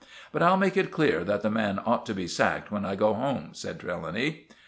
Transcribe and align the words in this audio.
"But 0.31 0.41
I'll 0.41 0.57
make 0.57 0.77
it 0.77 0.89
clear 0.89 1.23
that 1.25 1.43
the 1.43 1.51
man 1.51 1.79
ought 1.85 2.07
to 2.07 2.15
be 2.15 2.27
sacked 2.27 2.71
when 2.71 2.85
I 2.85 2.95
go 2.95 3.13
home," 3.13 3.49
said 3.51 3.79
Trelawny. 3.81 4.47